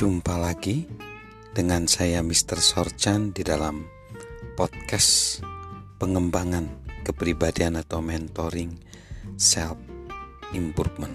[0.00, 0.88] Jumpa lagi
[1.52, 2.56] dengan saya Mr.
[2.56, 3.84] Sorchan di dalam
[4.56, 5.44] podcast
[6.00, 6.72] pengembangan
[7.04, 8.80] kepribadian atau mentoring
[9.36, 9.76] self
[10.56, 11.12] improvement.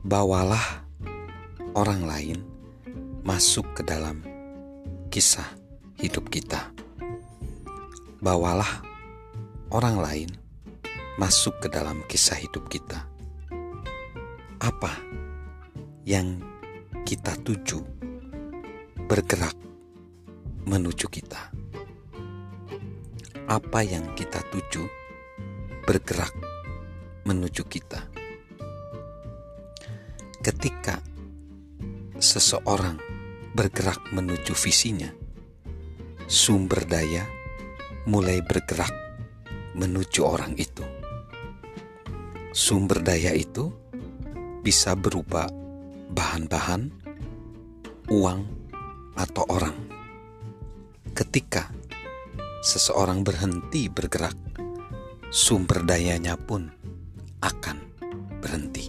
[0.00, 0.88] Bawalah
[1.76, 2.38] orang lain
[3.20, 4.24] masuk ke dalam
[5.12, 5.52] kisah
[6.00, 6.72] hidup kita.
[8.24, 8.80] Bawalah
[9.68, 10.30] orang lain
[11.20, 13.04] masuk ke dalam kisah hidup kita.
[14.64, 14.96] Apa
[16.08, 16.56] yang
[17.08, 17.80] kita tuju
[19.08, 19.56] bergerak
[20.68, 21.40] menuju kita?
[23.48, 24.84] Apa yang kita tuju
[25.88, 26.36] bergerak
[27.24, 28.04] menuju kita?
[30.44, 31.00] Ketika
[32.20, 33.00] seseorang
[33.56, 35.08] bergerak menuju visinya,
[36.28, 37.24] sumber daya
[38.04, 38.92] mulai bergerak
[39.72, 40.84] menuju orang itu.
[42.52, 43.72] Sumber daya itu
[44.60, 45.48] bisa berupa
[46.08, 47.07] bahan-bahan,
[48.08, 48.40] uang,
[49.12, 49.76] atau orang.
[51.12, 51.68] Ketika
[52.64, 54.36] seseorang berhenti bergerak,
[55.28, 56.72] sumber dayanya pun
[57.44, 57.76] akan
[58.40, 58.88] berhenti.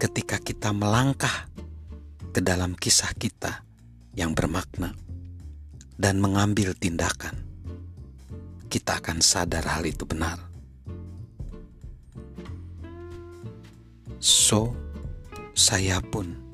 [0.00, 1.50] Ketika kita melangkah
[2.32, 3.66] ke dalam kisah kita
[4.16, 4.96] yang bermakna
[5.98, 7.36] dan mengambil tindakan,
[8.72, 10.40] kita akan sadar hal itu benar.
[14.22, 14.72] So,
[15.52, 16.47] saya pun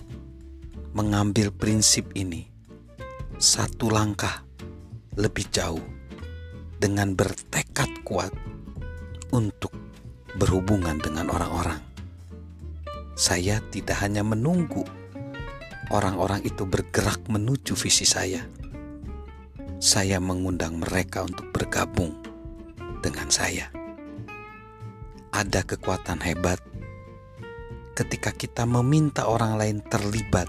[0.95, 2.47] mengambil prinsip ini
[3.35, 4.47] satu langkah
[5.19, 5.83] lebih jauh
[6.79, 8.31] dengan bertekad kuat
[9.35, 9.75] untuk
[10.39, 11.83] berhubungan dengan orang-orang.
[13.19, 14.87] Saya tidak hanya menunggu
[15.91, 18.47] orang-orang itu bergerak menuju visi saya.
[19.83, 22.15] Saya mengundang mereka untuk bergabung
[23.03, 23.67] dengan saya.
[25.35, 26.63] Ada kekuatan hebat
[27.99, 30.47] ketika kita meminta orang lain terlibat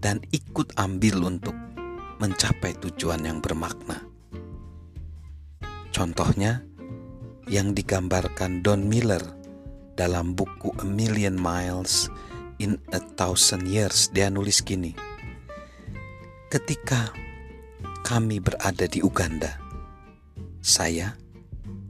[0.00, 1.56] dan ikut ambil untuk
[2.20, 4.04] mencapai tujuan yang bermakna.
[5.94, 6.64] Contohnya
[7.46, 9.22] yang digambarkan Don Miller
[9.94, 12.10] dalam buku A Million Miles
[12.58, 14.94] in a Thousand Years dia nulis gini.
[16.50, 17.10] Ketika
[18.06, 19.58] kami berada di Uganda,
[20.62, 21.14] saya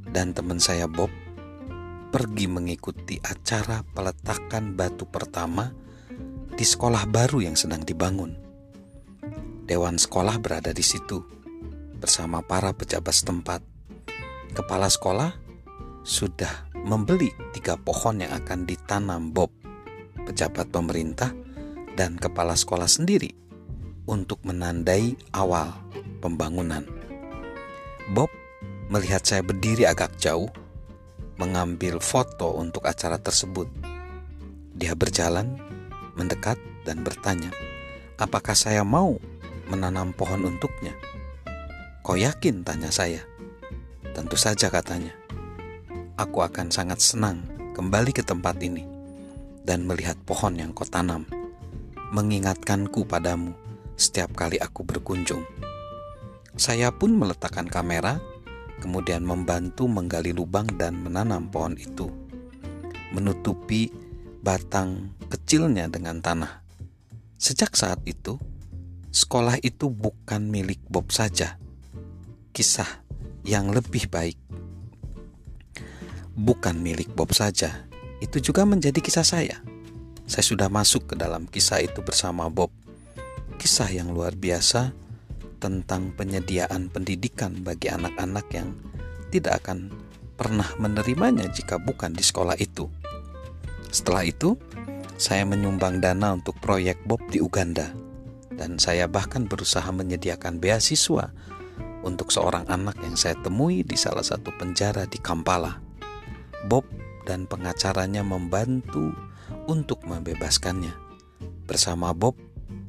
[0.09, 1.11] dan teman saya Bob
[2.15, 5.84] pergi mengikuti acara peletakan batu pertama
[6.55, 8.39] di sekolah baru yang sedang dibangun.
[9.67, 11.19] Dewan sekolah berada di situ
[11.99, 13.61] bersama para pejabat setempat.
[14.55, 15.35] Kepala sekolah
[16.07, 19.51] sudah membeli tiga pohon yang akan ditanam Bob,
[20.23, 21.35] pejabat pemerintah,
[21.99, 23.35] dan kepala sekolah sendiri
[24.07, 25.75] untuk menandai awal
[26.23, 26.87] pembangunan.
[28.15, 28.31] Bob
[28.93, 30.53] melihat saya berdiri agak jauh
[31.35, 33.67] mengambil foto untuk acara tersebut.
[34.75, 35.59] Dia berjalan,
[36.15, 37.51] mendekat, dan bertanya,
[38.19, 39.19] "Apakah saya mau
[39.71, 40.95] menanam pohon untuknya?"
[42.05, 43.23] "Kau yakin?" tanya saya.
[44.15, 45.15] "Tentu saja," katanya.
[46.19, 47.43] "Aku akan sangat senang
[47.75, 48.87] kembali ke tempat ini
[49.67, 51.27] dan melihat pohon yang kau tanam,
[52.15, 53.57] mengingatkanku padamu
[53.99, 55.43] setiap kali aku berkunjung."
[56.55, 58.23] Saya pun meletakkan kamera
[58.85, 62.13] kemudian membantu menggali lubang dan menanam pohon itu,
[63.17, 63.89] menutupi
[64.45, 66.61] batang kecilnya dengan tanah.
[67.41, 68.37] Sejak saat itu,
[69.09, 71.57] sekolah itu bukan milik Bob saja.
[72.53, 73.01] Kisah
[73.49, 74.37] yang lebih baik
[76.35, 77.87] bukan milik Bob saja,
[78.19, 79.63] itu juga menjadi kisah saya.
[80.27, 82.75] Saya sudah masuk ke dalam kisah itu bersama Bob.
[83.57, 84.91] Kisah yang luar biasa
[85.63, 88.75] tentang penyediaan pendidikan bagi anak-anak yang
[89.31, 89.95] tidak akan
[90.35, 92.91] pernah menerimanya jika bukan di sekolah itu.
[93.95, 94.59] Setelah itu,
[95.15, 97.95] saya menyumbang dana untuk proyek Bob di Uganda,
[98.51, 101.31] dan saya bahkan berusaha menyediakan beasiswa
[102.03, 105.79] untuk seorang anak yang saya temui di salah satu penjara di Kampala.
[106.67, 106.83] Bob
[107.23, 109.15] dan pengacaranya membantu
[109.71, 110.93] untuk membebaskannya.
[111.65, 112.35] Bersama Bob,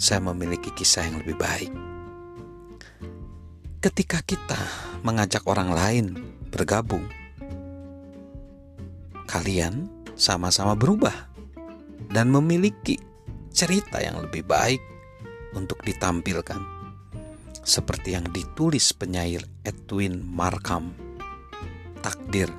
[0.02, 1.72] saya memiliki kisah yang lebih baik.
[3.80, 4.58] Ketika kita
[5.06, 6.06] mengajak orang lain
[6.50, 7.06] bergabung,
[9.30, 11.14] kalian sama-sama berubah
[12.12, 12.96] dan memiliki
[13.52, 14.80] cerita yang lebih baik
[15.56, 16.60] untuk ditampilkan.
[17.66, 20.94] Seperti yang ditulis penyair Edwin Markham,
[22.04, 22.52] takdir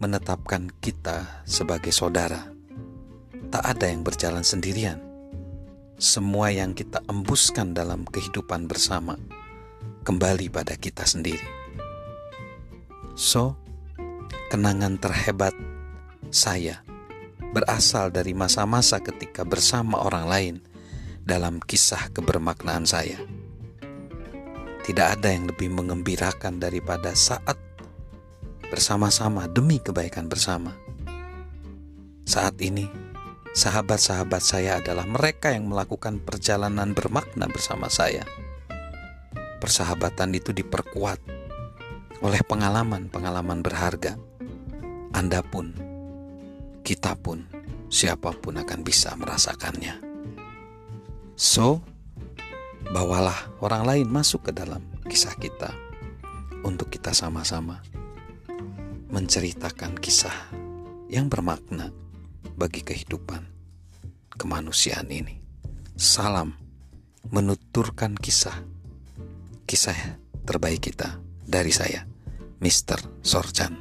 [0.00, 2.48] menetapkan kita sebagai saudara.
[3.50, 5.02] Tak ada yang berjalan sendirian.
[6.00, 9.18] Semua yang kita embuskan dalam kehidupan bersama
[10.06, 11.44] kembali pada kita sendiri.
[13.18, 13.58] So,
[14.48, 15.52] kenangan terhebat
[16.30, 16.86] saya
[17.50, 20.56] berasal dari masa-masa ketika bersama orang lain
[21.26, 23.18] dalam kisah kebermaknaan saya.
[24.80, 27.58] Tidak ada yang lebih mengembirakan daripada saat
[28.70, 30.74] bersama-sama demi kebaikan bersama.
[32.24, 32.86] Saat ini,
[33.50, 38.22] sahabat-sahabat saya adalah mereka yang melakukan perjalanan bermakna bersama saya.
[39.58, 41.18] Persahabatan itu diperkuat
[42.22, 44.16] oleh pengalaman-pengalaman berharga.
[45.10, 45.89] Anda pun,
[46.82, 47.44] kita pun,
[47.92, 50.00] siapa pun akan bisa merasakannya.
[51.36, 51.80] So,
[52.90, 55.72] bawalah orang lain masuk ke dalam kisah kita
[56.64, 57.80] untuk kita sama-sama
[59.10, 60.34] menceritakan kisah
[61.10, 61.90] yang bermakna
[62.54, 63.42] bagi kehidupan
[64.36, 65.42] kemanusiaan ini.
[65.98, 66.54] Salam
[67.28, 68.54] menuturkan kisah
[69.68, 72.06] kisah terbaik kita dari saya,
[72.58, 73.22] Mr.
[73.22, 73.74] Sorjan.